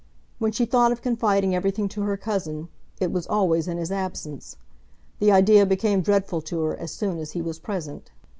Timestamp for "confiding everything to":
1.03-2.01